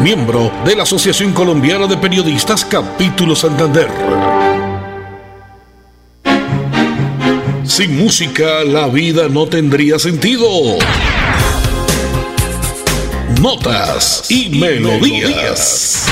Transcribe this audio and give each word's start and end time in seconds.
miembro 0.00 0.50
de 0.64 0.76
la 0.76 0.82
Asociación 0.82 1.32
Colombiana 1.32 1.86
de 1.86 1.96
Periodistas 1.96 2.64
Capítulo 2.64 3.36
Santander. 3.36 3.88
Sin 7.64 7.96
música 7.96 8.64
la 8.64 8.88
vida 8.88 9.28
no 9.28 9.46
tendría 9.46 9.98
sentido. 9.98 10.46
Notas 13.40 14.30
y, 14.30 14.58
melodías. 14.58 16.06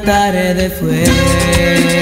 Tarde 0.00 0.70
fue. 0.70 2.01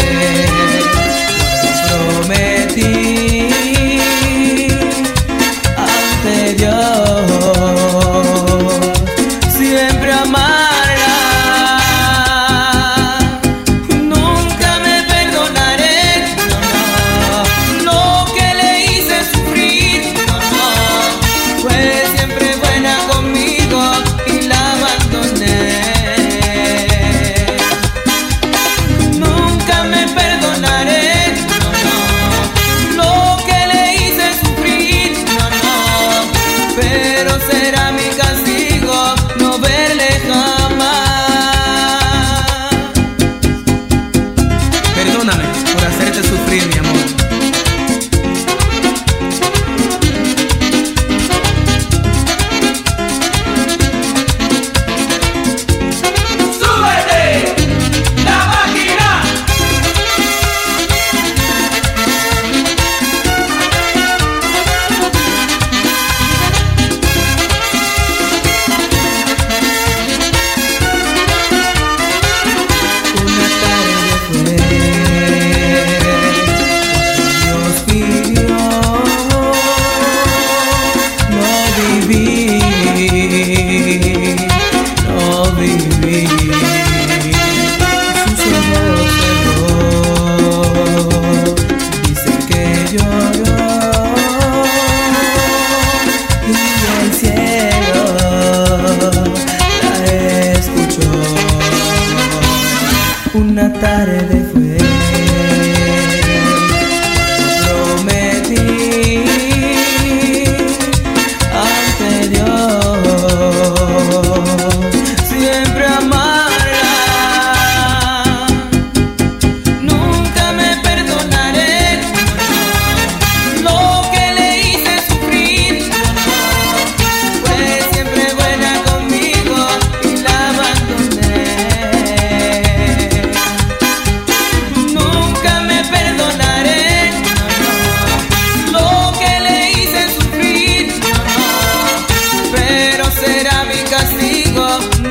never 144.60 145.09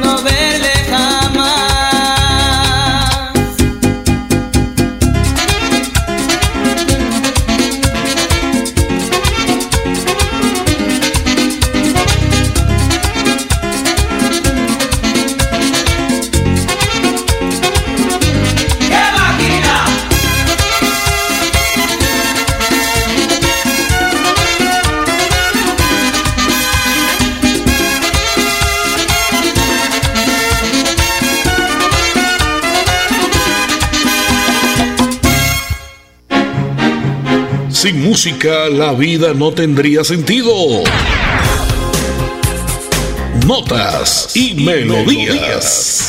la 38.69 38.91
vida 38.91 39.33
no 39.33 39.53
tendría 39.53 40.03
sentido. 40.03 40.51
Notas 43.47 44.35
y, 44.35 44.55
melodías. 44.55 46.08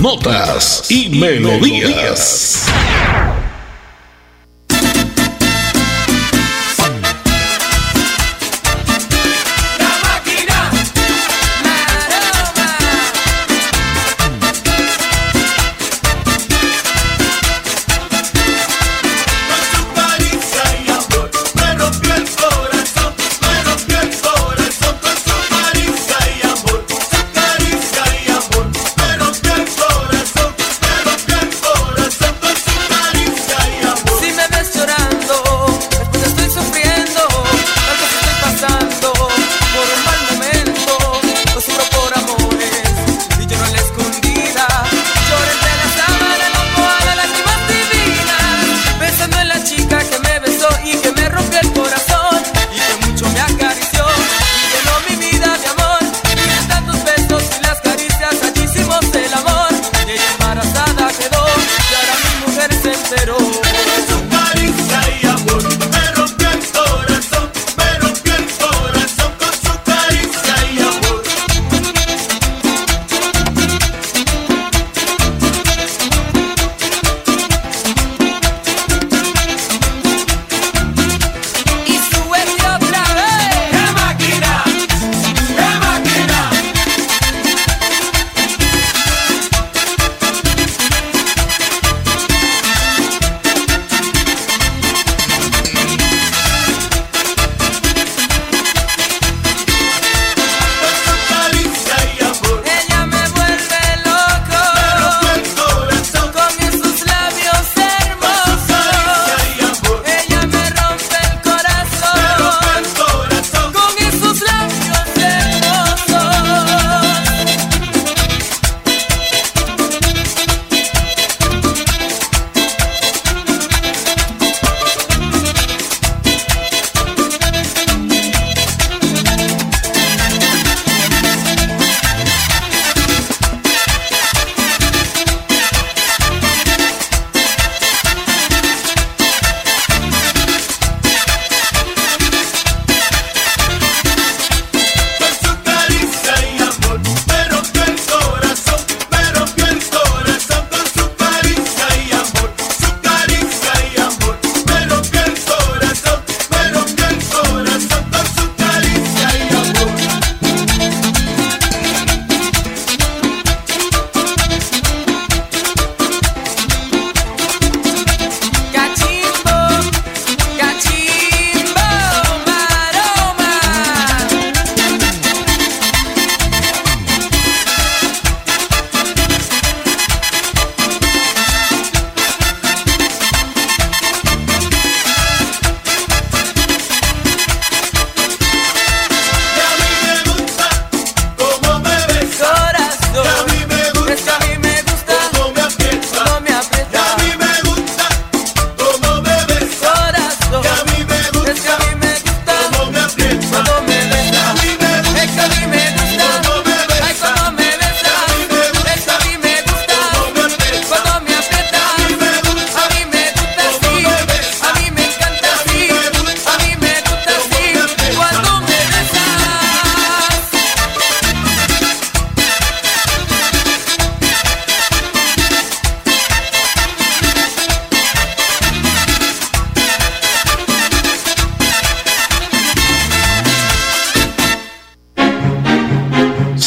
notas 0.00 0.84
y, 0.90 1.08
melodías. 1.18 2.68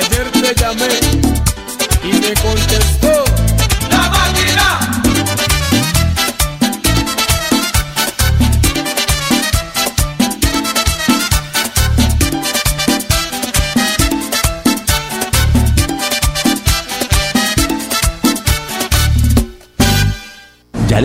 Ayer 0.00 0.30
te 0.30 0.54
llamé 0.54 0.88
y 2.02 2.12
me 2.20 2.34
conté 2.40 2.79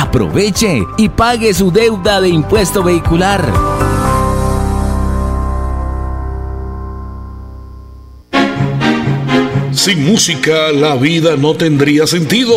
Aproveche 0.00 0.86
y 0.96 1.08
pague 1.08 1.52
su 1.52 1.72
deuda 1.72 2.20
de 2.20 2.28
impuesto 2.28 2.84
vehicular. 2.84 3.52
Sin 9.72 10.06
música 10.06 10.70
la 10.72 10.94
vida 10.94 11.36
no 11.36 11.54
tendría 11.54 12.06
sentido. 12.06 12.54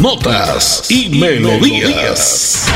Notas 0.00 0.90
y, 0.90 1.20
melodías. 1.20 2.66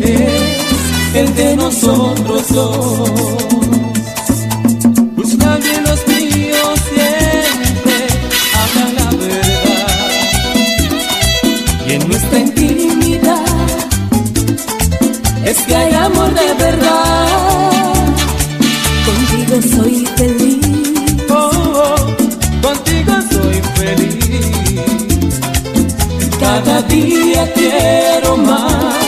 es 0.00 0.60
el 1.14 1.32
que 1.34 1.56
nosotros 1.56 2.42
somos. 2.46 3.10
Busca 5.16 5.56
bien 5.56 5.84
los 5.84 6.06
míos 6.06 6.80
siempre 6.94 7.96
hablan 8.60 8.94
la 8.96 9.10
verdad. 9.16 10.10
Y 11.86 11.92
en 11.92 12.08
nuestra 12.08 12.38
intimidad 12.38 13.44
es 15.44 15.58
que 15.62 15.74
hay 15.74 15.94
amor 15.94 16.32
de 16.34 16.54
verdad. 16.64 17.94
Contigo 19.06 19.56
soy 19.76 20.06
feliz. 20.16 20.58
Oh, 21.28 21.50
oh, 21.74 21.96
contigo 22.62 23.14
soy 23.30 23.60
feliz. 23.74 25.40
Cada 26.38 26.82
día 26.82 27.52
quiero 27.54 28.36
más 28.36 28.99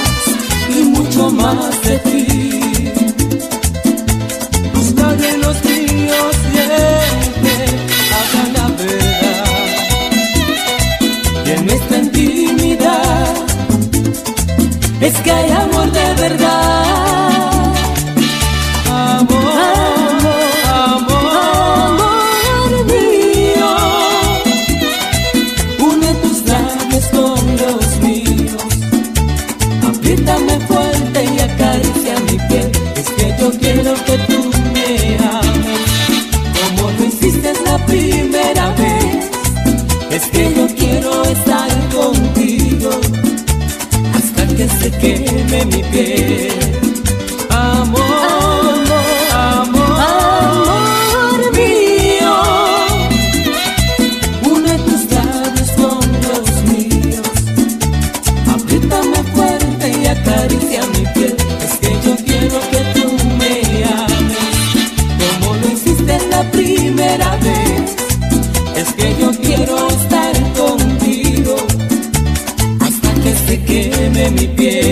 más 1.30 1.82
de 1.82 1.98
ti. 1.98 2.92
Buscaré 4.74 5.38
los 5.38 5.64
míos 5.64 6.37
siempre 6.50 7.54
hagan 8.18 8.52
la 8.52 8.68
verdad. 8.82 9.44
Y 11.46 11.50
en 11.50 11.70
esta 11.70 11.98
intimidad 11.98 13.35
es 15.00 15.14
que 15.22 15.30
hay 15.30 15.50
amor 15.50 15.90
de 15.92 16.14
verdad. 16.20 16.41
mi 74.33 74.47
piel. 74.57 74.91